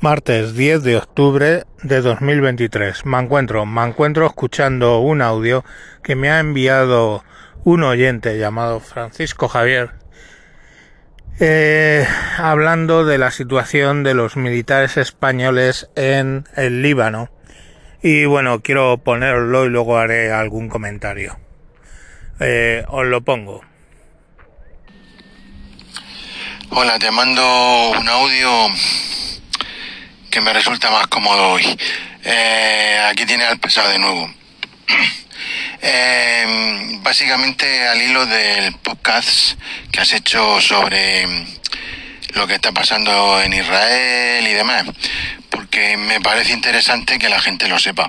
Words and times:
Martes 0.00 0.54
10 0.54 0.84
de 0.84 0.96
octubre 0.96 1.64
de 1.82 2.00
2023. 2.00 3.04
Me 3.04 3.18
encuentro, 3.18 3.66
me 3.66 3.84
encuentro 3.84 4.26
escuchando 4.26 5.00
un 5.00 5.22
audio 5.22 5.64
que 6.04 6.14
me 6.14 6.30
ha 6.30 6.38
enviado 6.38 7.24
un 7.64 7.82
oyente 7.82 8.38
llamado 8.38 8.78
Francisco 8.78 9.48
Javier 9.48 9.90
eh, 11.40 12.06
hablando 12.36 13.04
de 13.04 13.18
la 13.18 13.30
situación 13.30 14.02
de 14.02 14.14
los 14.14 14.36
militares 14.36 14.96
españoles 14.96 15.88
en 15.96 16.48
el 16.56 16.82
Líbano. 16.82 17.30
Y 18.02 18.24
bueno, 18.24 18.60
quiero 18.60 18.98
ponerlo 18.98 19.64
y 19.64 19.68
luego 19.68 19.98
haré 19.98 20.32
algún 20.32 20.68
comentario. 20.68 21.38
Eh, 22.40 22.84
os 22.88 23.06
lo 23.06 23.20
pongo. 23.20 23.62
Hola, 26.70 26.98
te 26.98 27.10
mando 27.10 27.42
un 27.98 28.08
audio 28.08 28.48
me 30.40 30.52
resulta 30.52 30.90
más 30.90 31.06
cómodo 31.08 31.50
hoy. 31.50 31.78
Eh, 32.24 33.00
aquí 33.10 33.26
tiene 33.26 33.44
al 33.44 33.58
pesado 33.58 33.90
de 33.90 33.98
nuevo. 33.98 34.30
Eh, 35.82 36.98
básicamente 37.02 37.88
al 37.88 38.00
hilo 38.02 38.26
del 38.26 38.74
podcast 38.76 39.58
que 39.90 40.00
has 40.00 40.12
hecho 40.12 40.60
sobre 40.60 41.26
lo 42.34 42.46
que 42.46 42.54
está 42.54 42.72
pasando 42.72 43.40
en 43.42 43.52
Israel 43.52 44.46
y 44.46 44.52
demás, 44.52 44.84
porque 45.50 45.96
me 45.96 46.20
parece 46.20 46.52
interesante 46.52 47.18
que 47.18 47.28
la 47.28 47.40
gente 47.40 47.68
lo 47.68 47.78
sepa. 47.78 48.08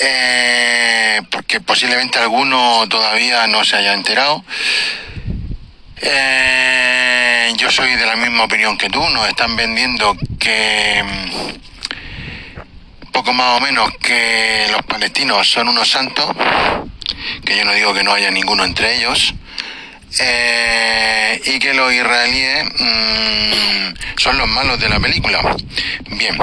Eh, 0.00 1.20
porque 1.30 1.60
posiblemente 1.60 2.18
alguno 2.18 2.86
todavía 2.88 3.46
no 3.46 3.64
se 3.64 3.76
haya 3.76 3.94
enterado. 3.94 4.44
Yo 7.56 7.70
soy 7.70 7.94
de 7.94 8.06
la 8.06 8.16
misma 8.16 8.44
opinión 8.44 8.76
que 8.76 8.88
tú, 8.88 9.00
nos 9.10 9.28
están 9.28 9.56
vendiendo 9.56 10.16
que 10.38 11.02
poco 13.12 13.32
más 13.32 13.58
o 13.58 13.60
menos 13.60 13.92
que 13.98 14.66
los 14.72 14.82
palestinos 14.82 15.48
son 15.48 15.68
unos 15.68 15.88
santos, 15.88 16.26
que 17.44 17.56
yo 17.56 17.64
no 17.64 17.72
digo 17.72 17.94
que 17.94 18.02
no 18.02 18.12
haya 18.12 18.30
ninguno 18.30 18.64
entre 18.64 18.96
ellos, 18.96 19.34
eh, 20.18 21.40
y 21.44 21.58
que 21.60 21.74
los 21.74 21.92
israelíes 21.92 22.64
mmm, 22.64 23.94
son 24.16 24.36
los 24.38 24.48
malos 24.48 24.80
de 24.80 24.88
la 24.88 24.98
película. 24.98 25.56
Bien, 26.10 26.36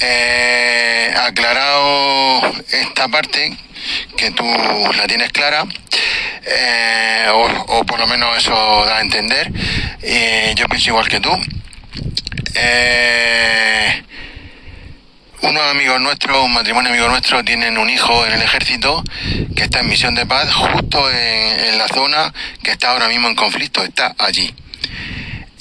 eh, 0.00 1.14
aclarado 1.16 2.40
esta 2.70 3.08
parte, 3.08 3.56
que 4.16 4.30
tú 4.32 4.44
la 4.96 5.06
tienes 5.06 5.30
clara, 5.32 5.64
eh, 6.46 7.26
o, 7.32 7.84
por 7.84 7.98
lo 7.98 8.06
menos 8.06 8.36
eso 8.38 8.84
da 8.84 8.98
a 8.98 9.00
entender, 9.00 9.50
yo 10.56 10.66
pienso 10.68 10.90
igual 10.90 11.08
que 11.08 11.20
tú. 11.20 11.30
Eh, 12.54 14.02
unos 15.42 15.62
amigos 15.70 16.00
nuestros, 16.00 16.44
un 16.44 16.52
matrimonio 16.52 16.90
amigo 16.90 17.08
nuestro, 17.08 17.42
tienen 17.44 17.78
un 17.78 17.88
hijo 17.88 18.26
en 18.26 18.32
el 18.32 18.42
ejército 18.42 19.02
que 19.56 19.64
está 19.64 19.80
en 19.80 19.88
misión 19.88 20.14
de 20.14 20.26
paz 20.26 20.52
justo 20.52 21.10
en, 21.10 21.78
la 21.78 21.88
zona 21.88 22.32
que 22.62 22.72
está 22.72 22.90
ahora 22.90 23.08
mismo 23.08 23.28
en 23.28 23.34
conflicto, 23.34 23.82
está 23.82 24.14
allí. 24.18 24.54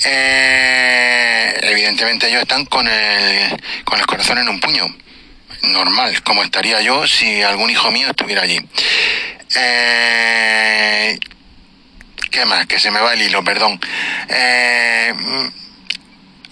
Eh, 0.06 1.60
evidentemente 1.64 2.28
ellos 2.28 2.42
están 2.42 2.66
con 2.66 2.88
el, 2.88 3.62
con 3.84 4.00
el 4.00 4.06
corazón 4.06 4.38
en 4.38 4.50
un 4.50 4.60
puño, 4.60 4.86
normal, 5.64 6.22
como 6.24 6.44
estaría 6.44 6.82
yo 6.82 7.06
si 7.08 7.42
algún 7.42 7.70
hijo 7.70 7.92
mío 7.92 8.08
estuviera 8.10 8.44
allí. 8.44 8.60
Eh, 9.56 11.20
¿Qué 12.32 12.46
más? 12.46 12.66
Que 12.68 12.80
se 12.80 12.92
me 12.92 13.00
va 13.00 13.14
el 13.14 13.22
hilo, 13.22 13.44
perdón. 13.44 13.80
Eh, 14.30 15.14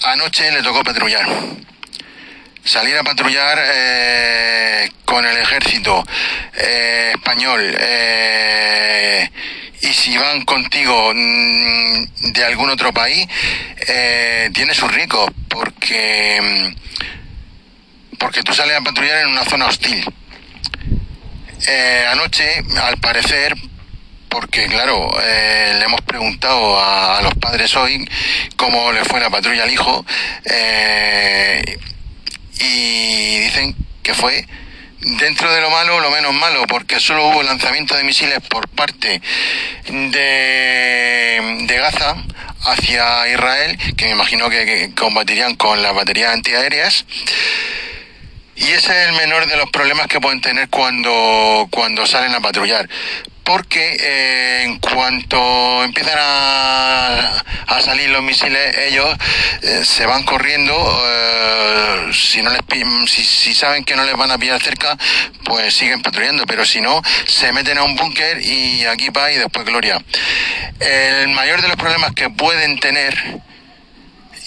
anoche 0.03 0.51
le 0.51 0.61
tocó 0.61 0.83
patrullar 0.83 1.25
salir 2.63 2.97
a 2.97 3.03
patrullar 3.03 3.57
con 5.05 5.25
el 5.25 5.37
ejército 5.37 6.05
español 6.53 7.61
y 9.87 9.93
si 9.93 10.17
van 10.17 10.43
contigo 10.43 11.13
mm, 11.13 12.31
de 12.33 12.45
algún 12.45 12.69
otro 12.69 12.91
país, 12.93 13.27
tiene 14.53 14.73
su 14.73 14.87
rico 14.87 15.31
porque, 15.47 16.39
mm, 16.41 18.17
porque 18.17 18.43
tú 18.43 18.53
sales 18.53 18.75
a 18.77 18.81
patrullar 18.81 19.19
en 19.19 19.29
una 19.29 19.45
zona 19.45 19.67
hostil. 19.67 20.03
anoche, 22.11 22.63
al 22.81 22.97
parecer, 22.97 23.55
porque 24.29 24.67
claro, 24.67 25.09
le 25.19 25.83
hemos 25.83 26.01
preguntado 26.01 26.79
a, 26.79 27.21
los 27.21 27.33
padres 27.35 27.75
hoy 27.75 28.07
cómo 28.55 28.91
le 28.91 29.03
fue 29.05 29.19
la 29.19 29.29
patrulla 29.29 29.63
al 29.63 29.71
hijo 29.71 30.05
y 32.59 33.39
dicen 33.39 33.75
que 34.03 34.13
fue 34.13 34.45
dentro 35.01 35.51
de 35.53 35.61
lo 35.61 35.69
malo 35.69 35.99
lo 35.99 36.11
menos 36.11 36.33
malo 36.33 36.65
porque 36.67 36.99
solo 36.99 37.27
hubo 37.27 37.43
lanzamiento 37.43 37.95
de 37.95 38.03
misiles 38.03 38.39
por 38.49 38.67
parte 38.67 39.21
de, 39.87 41.65
de 41.67 41.77
Gaza 41.77 42.15
hacia 42.65 43.27
Israel 43.29 43.77
que 43.95 44.05
me 44.05 44.11
imagino 44.11 44.49
que, 44.49 44.91
combatirían 44.95 45.55
con 45.55 45.81
las 45.81 45.93
baterías 45.93 46.33
antiaéreas. 46.33 47.05
Y 48.55 48.63
ese 48.63 49.03
es 49.03 49.09
el 49.09 49.13
menor 49.13 49.45
de 49.45 49.55
los 49.55 49.69
problemas 49.69 50.07
que 50.07 50.19
pueden 50.19 50.41
tener 50.41 50.67
cuando, 50.69 51.67
cuando 51.69 52.07
salen 52.07 52.33
a 52.33 52.39
patrullar 52.39 52.89
porque 53.47 53.95
eh, 53.97 54.63
en 54.63 54.77
cuanto 54.79 55.81
empiezan 55.85 56.17
a, 56.19 57.43
salir 57.79 58.09
los 58.09 58.21
misiles, 58.21 58.77
ellos 58.89 59.07
eh, 59.61 59.85
se 59.85 60.05
van 60.05 60.23
corriendo. 60.23 60.73
Eh, 60.75 62.11
si, 62.11 62.41
no 62.41 62.49
les, 62.49 62.59
si, 63.09 63.23
si, 63.23 63.53
saben 63.53 63.85
que 63.85 63.95
no 63.95 64.03
les 64.03 64.17
van 64.17 64.31
a 64.31 64.37
pillar 64.37 64.61
cerca, 64.61 64.97
pues 65.45 65.73
siguen 65.73 66.01
patrullando, 66.01 66.45
pero 66.45 66.65
si 66.65 66.81
no, 66.81 67.01
se 67.25 67.53
meten 67.53 67.77
a 67.77 67.83
un 67.83 67.95
búnker 67.95 68.41
y 68.43 68.83
aquí 68.85 69.09
va 69.09 69.31
y 69.31 69.37
después 69.37 69.65
gloria. 69.65 70.03
El 70.81 71.29
mayor 71.29 71.61
de 71.61 71.69
los 71.69 71.77
problemas 71.77 72.11
que 72.13 72.29
pueden 72.29 72.79
tener 72.79 73.15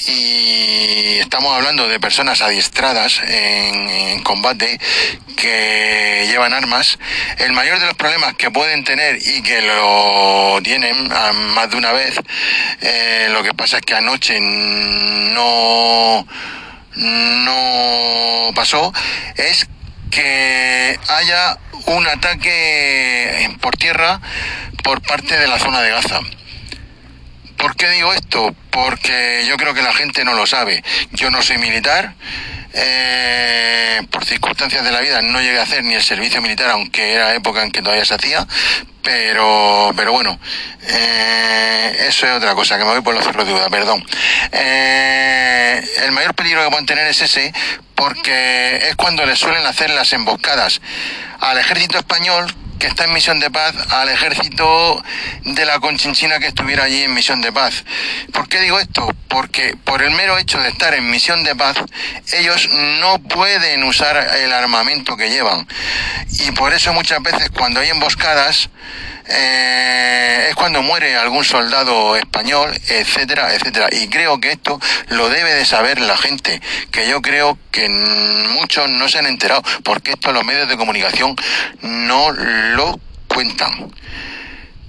y 0.06 1.18
estamos 1.18 1.54
hablando 1.54 1.88
de 1.88 2.00
personas 2.00 2.40
adiestradas 2.40 3.20
en, 3.26 4.22
combate 4.22 4.78
que 5.36 6.26
llevan 6.28 6.52
armas, 6.52 6.98
el 7.38 7.52
mayor 7.52 7.80
de 7.80 7.86
los 7.86 7.94
problemas 7.94 8.34
que 8.34 8.50
pueden 8.50 8.84
tener 8.84 9.16
y 9.16 9.42
que 9.42 9.60
lo 9.62 10.60
tienen 10.62 11.08
más 11.08 11.70
de 11.70 11.76
una 11.76 11.92
vez, 11.92 12.14
eh, 12.80 13.28
lo 13.32 13.42
que 13.42 13.54
pasa 13.54 13.78
es 13.78 13.82
que 13.82 13.94
anoche 13.94 14.38
no, 14.40 16.26
no 16.94 18.50
pasó, 18.54 18.92
es 19.36 19.66
que 20.10 20.98
haya 21.08 21.58
un 21.86 22.06
ataque 22.06 23.56
por 23.60 23.76
tierra 23.76 24.20
por 24.84 25.00
parte 25.02 25.36
de 25.36 25.48
la 25.48 25.58
zona 25.58 25.80
de 25.80 25.90
Gaza. 25.90 26.20
¿Por 27.60 27.76
qué 27.76 27.90
digo 27.90 28.12
esto? 28.14 28.54
Porque 28.70 29.44
yo 29.46 29.56
creo 29.58 29.74
que 29.74 29.82
la 29.82 29.92
gente 29.92 30.24
no 30.24 30.32
lo 30.32 30.46
sabe. 30.46 30.82
Yo 31.12 31.30
no 31.30 31.42
soy 31.42 31.58
militar. 31.58 32.14
Eh, 32.72 34.00
por 34.10 34.24
circunstancias 34.24 34.82
de 34.84 34.90
la 34.90 35.00
vida 35.00 35.20
no 35.20 35.40
llegué 35.40 35.58
a 35.58 35.64
hacer 35.64 35.84
ni 35.84 35.94
el 35.94 36.02
servicio 36.02 36.40
militar, 36.40 36.70
aunque 36.70 37.12
era 37.12 37.34
época 37.34 37.62
en 37.62 37.70
que 37.70 37.82
todavía 37.82 38.04
se 38.04 38.14
hacía, 38.14 38.46
pero, 39.02 39.92
pero 39.96 40.12
bueno, 40.12 40.38
eh, 40.86 42.06
eso 42.08 42.28
es 42.28 42.32
otra 42.32 42.54
cosa, 42.54 42.78
que 42.78 42.84
me 42.84 42.90
voy 42.90 43.00
por 43.00 43.12
los 43.12 43.24
cerros 43.24 43.44
de 43.44 43.52
duda, 43.52 43.68
perdón. 43.70 44.06
Eh, 44.52 45.84
el 46.04 46.12
mayor 46.12 46.32
peligro 46.34 46.62
que 46.62 46.70
pueden 46.70 46.86
tener 46.86 47.08
es 47.08 47.20
ese, 47.20 47.52
porque 47.96 48.76
es 48.88 48.94
cuando 48.94 49.26
les 49.26 49.38
suelen 49.38 49.66
hacer 49.66 49.90
las 49.90 50.12
emboscadas 50.12 50.80
al 51.40 51.58
ejército 51.58 51.98
español 51.98 52.54
que 52.80 52.86
está 52.86 53.04
en 53.04 53.12
misión 53.12 53.38
de 53.38 53.50
paz 53.50 53.74
al 53.90 54.08
ejército 54.08 55.04
de 55.44 55.64
la 55.66 55.78
Conchinchina 55.80 56.38
que 56.38 56.46
estuviera 56.46 56.84
allí 56.84 57.02
en 57.02 57.12
misión 57.12 57.42
de 57.42 57.52
paz. 57.52 57.84
¿Por 58.32 58.48
qué 58.48 58.58
digo 58.58 58.80
esto? 58.80 59.14
Porque 59.28 59.76
por 59.84 60.02
el 60.02 60.10
mero 60.12 60.38
hecho 60.38 60.58
de 60.58 60.70
estar 60.70 60.94
en 60.94 61.10
misión 61.10 61.44
de 61.44 61.54
paz, 61.54 61.76
ellos 62.32 62.70
no 62.72 63.18
pueden 63.18 63.84
usar 63.84 64.16
el 64.38 64.52
armamento 64.52 65.14
que 65.18 65.28
llevan. 65.28 65.68
Y 66.30 66.52
por 66.52 66.72
eso 66.72 66.94
muchas 66.94 67.22
veces 67.22 67.50
cuando 67.50 67.80
hay 67.80 67.90
emboscadas, 67.90 68.70
eh, 69.30 70.46
es 70.48 70.54
cuando 70.54 70.82
muere 70.82 71.16
algún 71.16 71.44
soldado 71.44 72.16
español, 72.16 72.72
etcétera, 72.88 73.54
etcétera. 73.54 73.88
Y 73.92 74.08
creo 74.08 74.40
que 74.40 74.52
esto 74.52 74.80
lo 75.08 75.28
debe 75.28 75.54
de 75.54 75.64
saber 75.64 76.00
la 76.00 76.16
gente, 76.16 76.60
que 76.90 77.08
yo 77.08 77.22
creo 77.22 77.58
que 77.70 77.88
muchos 77.88 78.88
no 78.90 79.08
se 79.08 79.18
han 79.18 79.26
enterado, 79.26 79.62
porque 79.84 80.12
esto 80.12 80.32
los 80.32 80.44
medios 80.44 80.68
de 80.68 80.76
comunicación 80.76 81.36
no 81.82 82.32
lo 82.32 82.98
cuentan. 83.28 83.92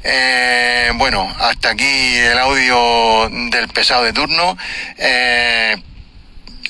Eh, 0.03 0.91
bueno, 0.95 1.31
hasta 1.39 1.69
aquí 1.69 2.15
el 2.17 2.37
audio 2.39 3.29
del 3.51 3.67
pesado 3.67 4.03
de 4.03 4.13
turno. 4.13 4.57
Eh, 4.97 5.75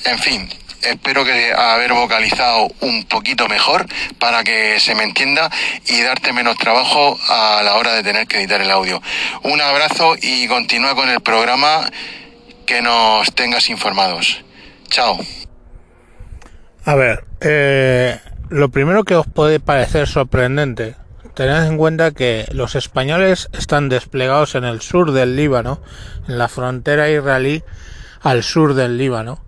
en 0.04 0.18
fin, 0.18 0.48
espero 0.82 1.24
que 1.24 1.52
haber 1.52 1.92
vocalizado 1.92 2.68
un 2.80 3.04
poquito 3.04 3.48
mejor 3.48 3.86
para 4.18 4.42
que 4.42 4.78
se 4.80 4.94
me 4.94 5.04
entienda 5.04 5.50
y 5.86 6.02
darte 6.02 6.32
menos 6.32 6.56
trabajo 6.58 7.18
a 7.28 7.62
la 7.62 7.76
hora 7.76 7.94
de 7.94 8.02
tener 8.02 8.26
que 8.26 8.38
editar 8.38 8.60
el 8.60 8.70
audio. 8.70 9.00
Un 9.42 9.60
abrazo 9.60 10.14
y 10.20 10.46
continúa 10.48 10.94
con 10.94 11.08
el 11.08 11.20
programa 11.20 11.90
que 12.66 12.82
nos 12.82 13.32
tengas 13.34 13.68
informados. 13.68 14.44
Chao. 14.88 15.18
A 16.84 16.94
ver, 16.94 17.24
eh, 17.40 18.18
lo 18.48 18.70
primero 18.70 19.04
que 19.04 19.14
os 19.14 19.26
puede 19.26 19.60
parecer 19.60 20.08
sorprendente, 20.08 20.96
tened 21.34 21.64
en 21.64 21.76
cuenta 21.78 22.10
que 22.10 22.46
los 22.52 22.74
españoles 22.74 23.48
están 23.52 23.88
desplegados 23.88 24.54
en 24.54 24.64
el 24.64 24.80
sur 24.80 25.12
del 25.12 25.36
Líbano, 25.36 25.80
en 26.28 26.38
la 26.38 26.48
frontera 26.48 27.08
israelí 27.08 27.62
al 28.20 28.42
sur 28.42 28.74
del 28.74 28.98
Líbano, 28.98 29.42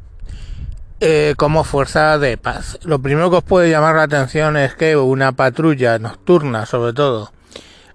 eh, 1.01 1.35
como 1.37 1.65
fuerza 1.65 2.19
de 2.19 2.37
paz. 2.37 2.79
Lo 2.85 3.01
primero 3.01 3.31
que 3.31 3.37
os 3.37 3.45
puede 3.45 3.71
llamar 3.71 3.97
la 3.97 4.05
atención 4.05 4.57
es 4.57 4.75
que 4.75 4.97
una 4.97 5.33
patrulla 5.33 5.99
nocturna, 5.99 6.67
sobre 6.67 6.93
todo 6.93 7.33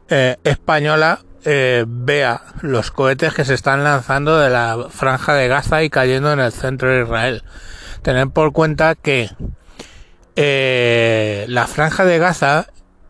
eh, 0.09 0.37
española, 0.43 1.19
eh, 1.45 1.85
vea 1.87 2.41
los 2.61 2.91
cohetes 2.91 3.33
que 3.33 3.45
se 3.45 3.53
están 3.53 3.83
lanzando 3.83 4.37
de 4.37 4.49
la 4.49 4.87
franja 4.89 5.33
de 5.33 5.47
Gaza 5.47 5.83
y 5.83 5.89
cayendo 5.89 6.33
en 6.33 6.39
el 6.39 6.51
centro 6.51 6.89
de 6.89 7.03
Israel. 7.03 7.43
Tened 8.01 8.29
por 8.29 8.51
cuenta 8.51 8.95
que 8.95 9.29
la 10.35 11.67
franja 11.67 12.05
de 12.05 12.17
Gaza 12.17 12.67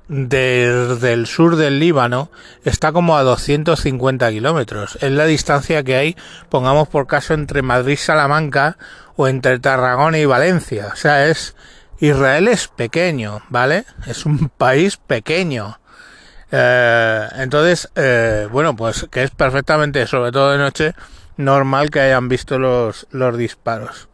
desde 0.09 1.13
el 1.13 1.27
sur 1.27 1.55
del 1.55 1.79
Líbano 1.79 2.31
está 2.65 2.91
como 2.91 3.15
a 3.15 3.23
250 3.23 4.29
kilómetros. 4.31 4.97
Es 5.01 5.11
la 5.11 5.25
distancia 5.25 5.83
que 5.83 5.95
hay, 5.95 6.17
pongamos 6.49 6.89
por 6.89 7.07
caso, 7.07 7.35
entre 7.35 7.61
Madrid 7.61 7.93
y 7.93 7.97
Salamanca 7.97 8.77
o 9.15 9.27
entre 9.27 9.59
Tarragona 9.59 10.17
y 10.17 10.25
Valencia. 10.25 10.89
O 10.91 10.95
sea, 10.95 11.27
es 11.27 11.55
Israel 11.99 12.47
es 12.47 12.67
pequeño, 12.67 13.41
¿vale? 13.49 13.85
Es 14.07 14.25
un 14.25 14.49
país 14.57 14.97
pequeño. 14.97 15.79
Eh, 16.51 17.27
entonces, 17.35 17.89
eh, 17.95 18.47
bueno, 18.51 18.75
pues 18.75 19.07
que 19.11 19.23
es 19.23 19.31
perfectamente, 19.31 20.07
sobre 20.07 20.31
todo 20.31 20.51
de 20.51 20.57
noche, 20.57 20.93
normal 21.37 21.91
que 21.91 21.99
hayan 21.99 22.27
visto 22.27 22.57
los, 22.57 23.05
los 23.11 23.37
disparos. 23.37 24.09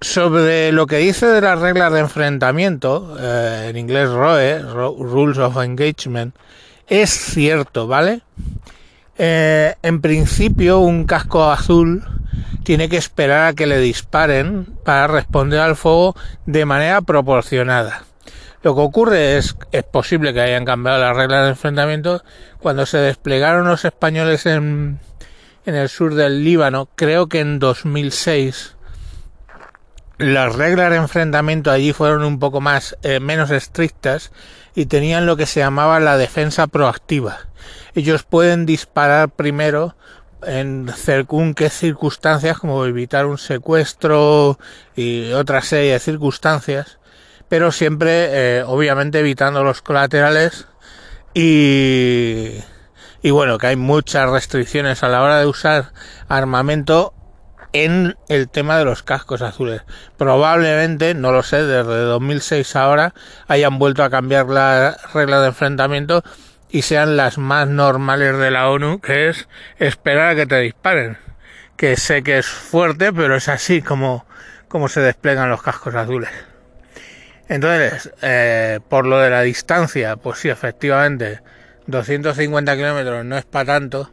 Sobre 0.00 0.72
lo 0.72 0.86
que 0.86 0.98
dice 0.98 1.26
de 1.26 1.40
las 1.40 1.58
reglas 1.58 1.90
de 1.90 2.00
enfrentamiento, 2.00 3.16
eh, 3.18 3.68
en 3.70 3.78
inglés 3.78 4.10
ROE, 4.10 4.60
Rules 4.60 5.38
of 5.38 5.56
Engagement, 5.56 6.34
es 6.86 7.10
cierto, 7.10 7.86
¿vale? 7.86 8.20
Eh, 9.16 9.74
en 9.82 10.02
principio, 10.02 10.80
un 10.80 11.06
casco 11.06 11.50
azul 11.50 12.04
tiene 12.62 12.90
que 12.90 12.98
esperar 12.98 13.46
a 13.46 13.54
que 13.54 13.66
le 13.66 13.78
disparen 13.78 14.66
para 14.84 15.06
responder 15.06 15.60
al 15.60 15.76
fuego 15.76 16.14
de 16.44 16.66
manera 16.66 17.00
proporcionada. 17.00 18.04
Lo 18.62 18.74
que 18.74 18.82
ocurre 18.82 19.38
es, 19.38 19.56
es 19.72 19.84
posible 19.84 20.34
que 20.34 20.42
hayan 20.42 20.66
cambiado 20.66 21.00
las 21.00 21.16
reglas 21.16 21.44
de 21.44 21.50
enfrentamiento 21.50 22.22
cuando 22.58 22.84
se 22.84 22.98
desplegaron 22.98 23.66
los 23.66 23.86
españoles 23.86 24.44
en, 24.44 25.00
en 25.64 25.74
el 25.74 25.88
sur 25.88 26.14
del 26.14 26.44
Líbano, 26.44 26.88
creo 26.96 27.28
que 27.28 27.40
en 27.40 27.58
2006 27.58 28.75
las 30.18 30.56
reglas 30.56 30.90
de 30.90 30.96
enfrentamiento 30.96 31.70
allí 31.70 31.92
fueron 31.92 32.24
un 32.24 32.38
poco 32.38 32.60
más 32.60 32.96
eh, 33.02 33.20
menos 33.20 33.50
estrictas 33.50 34.32
y 34.74 34.86
tenían 34.86 35.26
lo 35.26 35.36
que 35.36 35.46
se 35.46 35.60
llamaba 35.60 36.00
la 36.00 36.16
defensa 36.16 36.66
proactiva. 36.66 37.38
Ellos 37.94 38.22
pueden 38.22 38.66
disparar 38.66 39.30
primero 39.30 39.96
en 40.42 40.86
qué 41.54 41.70
circunstancias, 41.70 42.58
como 42.58 42.84
evitar 42.84 43.26
un 43.26 43.38
secuestro 43.38 44.58
y 44.94 45.32
otra 45.32 45.62
serie 45.62 45.92
de 45.92 45.98
circunstancias, 45.98 46.98
pero 47.48 47.72
siempre, 47.72 48.58
eh, 48.58 48.62
obviamente, 48.64 49.20
evitando 49.20 49.64
los 49.64 49.82
colaterales 49.82 50.66
y, 51.34 52.58
y 53.22 53.30
bueno, 53.30 53.58
que 53.58 53.68
hay 53.68 53.76
muchas 53.76 54.30
restricciones 54.30 55.02
a 55.02 55.08
la 55.08 55.22
hora 55.22 55.40
de 55.40 55.46
usar 55.46 55.92
armamento 56.28 57.14
en 57.72 58.16
el 58.28 58.48
tema 58.48 58.78
de 58.78 58.84
los 58.84 59.02
cascos 59.02 59.42
azules. 59.42 59.82
Probablemente, 60.16 61.14
no 61.14 61.32
lo 61.32 61.42
sé, 61.42 61.62
desde 61.62 62.00
2006 62.00 62.76
ahora 62.76 63.14
hayan 63.48 63.78
vuelto 63.78 64.02
a 64.02 64.10
cambiar 64.10 64.46
la 64.46 64.96
regla 65.12 65.40
de 65.40 65.48
enfrentamiento 65.48 66.22
y 66.70 66.82
sean 66.82 67.16
las 67.16 67.38
más 67.38 67.68
normales 67.68 68.36
de 68.38 68.50
la 68.50 68.68
ONU, 68.68 69.00
que 69.00 69.28
es 69.28 69.48
esperar 69.78 70.30
a 70.30 70.34
que 70.34 70.46
te 70.46 70.60
disparen. 70.60 71.18
Que 71.76 71.96
sé 71.96 72.22
que 72.22 72.38
es 72.38 72.46
fuerte, 72.46 73.12
pero 73.12 73.36
es 73.36 73.48
así 73.48 73.82
como, 73.82 74.26
como 74.68 74.88
se 74.88 75.00
desplegan 75.00 75.50
los 75.50 75.62
cascos 75.62 75.94
azules. 75.94 76.30
Entonces, 77.48 78.12
eh, 78.22 78.80
por 78.88 79.06
lo 79.06 79.18
de 79.18 79.30
la 79.30 79.42
distancia, 79.42 80.16
pues 80.16 80.38
sí, 80.38 80.48
efectivamente, 80.48 81.40
250 81.86 82.76
kilómetros 82.76 83.24
no 83.24 83.38
es 83.38 83.44
para 83.44 83.66
tanto. 83.66 84.10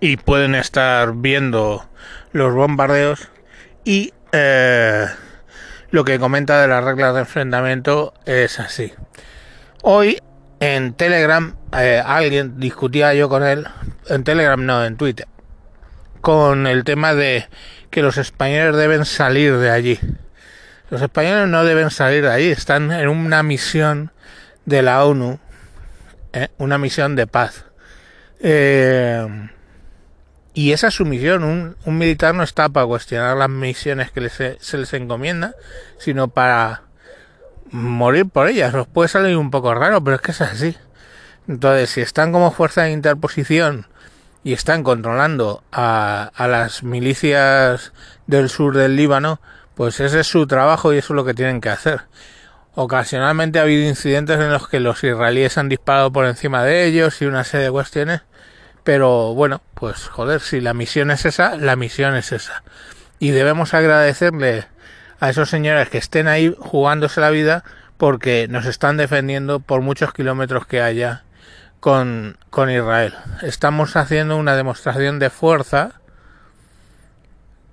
Y 0.00 0.16
pueden 0.16 0.54
estar 0.54 1.14
viendo 1.14 1.88
los 2.32 2.54
bombardeos. 2.54 3.28
Y 3.84 4.12
eh, 4.32 5.06
lo 5.90 6.04
que 6.04 6.18
comenta 6.18 6.60
de 6.60 6.68
las 6.68 6.84
reglas 6.84 7.14
de 7.14 7.20
enfrentamiento 7.20 8.14
es 8.26 8.60
así. 8.60 8.92
Hoy 9.82 10.20
en 10.60 10.92
Telegram, 10.94 11.56
eh, 11.76 12.02
alguien 12.04 12.58
discutía 12.58 13.14
yo 13.14 13.28
con 13.28 13.44
él, 13.44 13.66
en 14.08 14.24
Telegram 14.24 14.64
no, 14.64 14.84
en 14.84 14.96
Twitter, 14.96 15.28
con 16.20 16.66
el 16.66 16.84
tema 16.84 17.14
de 17.14 17.48
que 17.90 18.02
los 18.02 18.18
españoles 18.18 18.76
deben 18.76 19.04
salir 19.04 19.56
de 19.58 19.70
allí. 19.70 20.00
Los 20.90 21.00
españoles 21.02 21.48
no 21.48 21.64
deben 21.64 21.90
salir 21.90 22.22
de 22.22 22.32
allí, 22.32 22.50
están 22.50 22.90
en 22.90 23.08
una 23.08 23.42
misión 23.42 24.10
de 24.64 24.82
la 24.82 25.04
ONU, 25.04 25.38
¿eh? 26.32 26.48
una 26.58 26.78
misión 26.78 27.14
de 27.14 27.26
paz. 27.26 27.64
Eh, 28.40 29.48
y 30.54 30.72
esa 30.72 30.88
es 30.88 30.94
su 30.94 31.04
misión. 31.04 31.44
Un, 31.44 31.76
un, 31.84 31.98
militar 31.98 32.34
no 32.34 32.42
está 32.42 32.68
para 32.68 32.86
cuestionar 32.86 33.36
las 33.36 33.48
misiones 33.48 34.10
que 34.10 34.20
les, 34.20 34.32
se 34.32 34.78
les 34.78 34.92
encomienda, 34.94 35.54
sino 35.98 36.28
para 36.28 36.82
morir 37.70 38.26
por 38.26 38.48
ellas. 38.48 38.74
Os 38.74 38.86
puede 38.86 39.08
salir 39.08 39.36
un 39.36 39.50
poco 39.50 39.74
raro, 39.74 40.02
pero 40.02 40.16
es 40.16 40.22
que 40.22 40.32
es 40.32 40.40
así. 40.40 40.76
Entonces, 41.46 41.90
si 41.90 42.00
están 42.00 42.32
como 42.32 42.50
fuerza 42.50 42.82
de 42.82 42.92
interposición 42.92 43.86
y 44.44 44.52
están 44.52 44.82
controlando 44.82 45.62
a, 45.72 46.30
a 46.34 46.48
las 46.48 46.82
milicias 46.82 47.92
del 48.26 48.48
sur 48.48 48.76
del 48.76 48.96
Líbano, 48.96 49.40
pues 49.74 50.00
ese 50.00 50.20
es 50.20 50.26
su 50.26 50.46
trabajo 50.46 50.92
y 50.92 50.98
eso 50.98 51.12
es 51.14 51.16
lo 51.16 51.24
que 51.24 51.34
tienen 51.34 51.60
que 51.60 51.70
hacer. 51.70 52.02
Ocasionalmente 52.74 53.58
ha 53.58 53.62
habido 53.62 53.88
incidentes 53.88 54.38
en 54.38 54.52
los 54.52 54.68
que 54.68 54.80
los 54.80 55.02
israelíes 55.02 55.58
han 55.58 55.68
disparado 55.68 56.12
por 56.12 56.26
encima 56.26 56.64
de 56.64 56.84
ellos 56.84 57.20
y 57.22 57.26
una 57.26 57.44
serie 57.44 57.66
de 57.66 57.72
cuestiones, 57.72 58.22
pero 58.88 59.34
bueno, 59.34 59.60
pues 59.74 60.08
joder, 60.08 60.40
si 60.40 60.62
la 60.62 60.72
misión 60.72 61.10
es 61.10 61.26
esa, 61.26 61.56
la 61.56 61.76
misión 61.76 62.16
es 62.16 62.32
esa. 62.32 62.62
Y 63.18 63.32
debemos 63.32 63.74
agradecerle 63.74 64.64
a 65.20 65.28
esos 65.28 65.50
señores 65.50 65.90
que 65.90 65.98
estén 65.98 66.26
ahí 66.26 66.56
jugándose 66.58 67.20
la 67.20 67.28
vida 67.28 67.64
porque 67.98 68.48
nos 68.48 68.64
están 68.64 68.96
defendiendo 68.96 69.60
por 69.60 69.82
muchos 69.82 70.14
kilómetros 70.14 70.66
que 70.66 70.80
haya 70.80 71.24
con, 71.80 72.38
con 72.48 72.70
Israel. 72.70 73.12
Estamos 73.42 73.94
haciendo 73.94 74.38
una 74.38 74.56
demostración 74.56 75.18
de 75.18 75.28
fuerza 75.28 75.92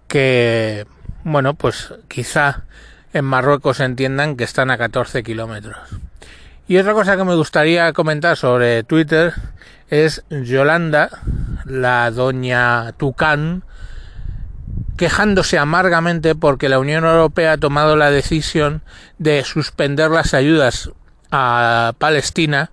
que, 0.10 0.86
bueno, 1.24 1.54
pues 1.54 1.94
quizá 2.10 2.64
en 3.14 3.24
Marruecos 3.24 3.80
entiendan 3.80 4.36
que 4.36 4.44
están 4.44 4.70
a 4.70 4.78
14 4.78 5.24
kilómetros. 5.24 5.78
Y 6.68 6.78
otra 6.78 6.92
cosa 6.92 7.16
que 7.16 7.24
me 7.24 7.36
gustaría 7.36 7.94
comentar 7.94 8.36
sobre 8.36 8.84
Twitter 8.84 9.34
es 9.90 10.24
Yolanda, 10.30 11.10
la 11.66 12.10
doña 12.12 12.94
Tucán, 12.94 13.64
quejándose 14.98 15.58
amargamente 15.58 16.36
porque 16.36 16.70
la 16.70 16.80
Unión 16.80 17.06
Europea 17.06 17.54
ha 17.54 17.58
tomado 17.58 17.96
la 17.96 18.12
decisión 18.12 18.82
de 19.18 19.44
suspender 19.44 20.10
las 20.10 20.34
ayudas 20.34 20.92
a 21.32 21.94
Palestina 21.98 22.72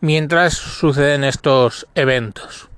mientras 0.00 0.54
suceden 0.54 1.24
estos 1.24 1.86
eventos. 1.94 2.68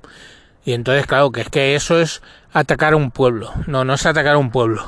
Y 0.65 0.75
entonces, 0.75 1.07
claro, 1.07 1.33
que 1.33 1.41
es 1.41 1.49
que 1.49 1.75
eso 1.75 1.99
es 2.01 2.23
atacar 2.53 2.93
a 2.93 2.97
un 2.97 3.11
pueblo. 3.11 3.53
No, 3.67 3.85
no 3.85 3.95
es 3.95 4.07
atacar 4.07 4.35
a 4.35 4.39
un 4.39 4.51
pueblo. 4.51 4.85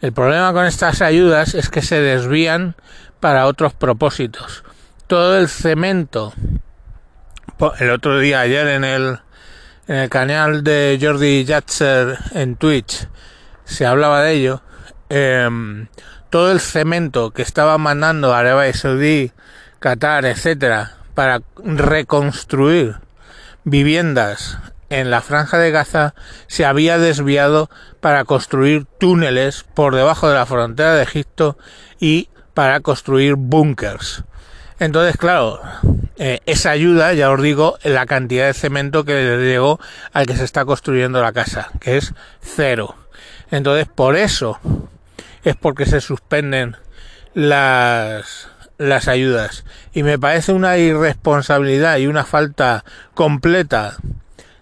El 0.00 0.12
problema 0.12 0.52
con 0.52 0.66
estas 0.66 1.02
ayudas 1.02 1.54
es 1.54 1.68
que 1.68 1.82
se 1.82 2.00
desvían 2.00 2.74
para 3.20 3.46
otros 3.46 3.72
propósitos. 3.72 4.64
Todo 5.06 5.38
el 5.38 5.48
cemento. 5.48 6.32
El 7.78 7.90
otro 7.90 8.18
día, 8.18 8.40
ayer 8.40 8.66
en 8.68 8.84
el, 8.84 9.18
en 9.86 9.96
el 9.96 10.08
canal 10.08 10.64
de 10.64 10.98
Jordi 11.00 11.44
Yatzer 11.44 12.18
en 12.32 12.56
Twitch, 12.56 13.06
se 13.64 13.84
hablaba 13.84 14.22
de 14.22 14.32
ello. 14.32 14.62
Eh, 15.10 15.86
todo 16.30 16.52
el 16.52 16.60
cemento 16.60 17.32
que 17.32 17.42
estaba 17.42 17.76
mandando 17.76 18.32
Arabia 18.32 18.72
Saudí, 18.72 19.32
Qatar, 19.78 20.24
etcétera, 20.24 20.96
para 21.14 21.42
reconstruir 21.56 22.96
viviendas 23.64 24.58
en 24.88 25.10
la 25.10 25.20
franja 25.20 25.58
de 25.58 25.70
Gaza 25.70 26.14
se 26.46 26.64
había 26.64 26.98
desviado 26.98 27.68
para 28.00 28.24
construir 28.24 28.86
túneles 28.98 29.64
por 29.74 29.94
debajo 29.94 30.28
de 30.28 30.34
la 30.34 30.46
frontera 30.46 30.94
de 30.94 31.02
Egipto 31.02 31.58
y 31.98 32.28
para 32.54 32.80
construir 32.80 33.34
búnkers. 33.34 34.24
Entonces, 34.80 35.18
claro, 35.18 35.60
eh, 36.16 36.40
esa 36.46 36.70
ayuda, 36.70 37.12
ya 37.12 37.30
os 37.30 37.40
digo, 37.40 37.78
la 37.84 38.06
cantidad 38.06 38.46
de 38.46 38.54
cemento 38.54 39.04
que 39.04 39.12
le 39.12 39.36
llegó 39.46 39.78
al 40.14 40.26
que 40.26 40.36
se 40.36 40.44
está 40.44 40.64
construyendo 40.64 41.20
la 41.20 41.32
casa, 41.32 41.70
que 41.80 41.98
es 41.98 42.14
cero. 42.40 42.96
Entonces, 43.50 43.86
por 43.86 44.16
eso 44.16 44.58
es 45.44 45.54
porque 45.54 45.84
se 45.84 46.00
suspenden 46.00 46.76
las, 47.34 48.48
las 48.78 49.06
ayudas. 49.06 49.66
Y 49.92 50.02
me 50.02 50.18
parece 50.18 50.52
una 50.52 50.78
irresponsabilidad 50.78 51.98
y 51.98 52.06
una 52.06 52.24
falta 52.24 52.82
completa 53.12 53.98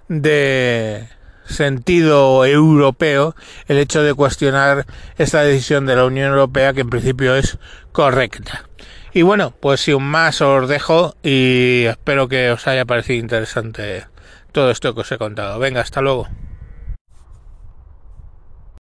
de 0.09 1.09
sentido 1.47 2.45
europeo 2.45 3.37
el 3.69 3.79
hecho 3.79 4.03
de 4.03 4.15
cuestionar 4.15 4.85
esta 5.17 5.43
decisión 5.43 5.87
de 5.87 5.95
la 5.97 6.05
Unión 6.05 6.33
Europea 6.33 6.73
que 6.73 6.81
en 6.81 6.91
principio 6.91 7.37
es 7.37 7.59
correcta. 7.93 8.68
Y 9.13 9.23
bueno, 9.23 9.53
pues 9.61 9.81
sin 9.81 10.03
más 10.03 10.41
os 10.41 10.69
dejo 10.69 11.15
y 11.23 11.85
espero 11.85 12.29
que 12.29 12.51
os 12.51 12.67
haya 12.67 12.85
parecido 12.85 13.21
interesante 13.21 14.07
todo 14.53 14.71
esto 14.71 14.95
que 14.95 15.01
os 15.01 15.13
he 15.13 15.19
contado. 15.19 15.59
Venga, 15.59 15.81
hasta 15.81 16.01
luego. 16.01 16.29